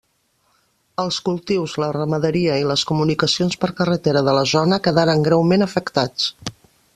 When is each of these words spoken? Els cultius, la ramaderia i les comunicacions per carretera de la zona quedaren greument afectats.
Els 1.01 1.17
cultius, 1.27 1.75
la 1.83 1.89
ramaderia 1.97 2.55
i 2.61 2.65
les 2.71 2.85
comunicacions 2.93 3.59
per 3.65 3.69
carretera 3.83 4.25
de 4.29 4.35
la 4.39 4.47
zona 4.55 4.81
quedaren 4.89 5.27
greument 5.29 5.67
afectats. 5.69 6.33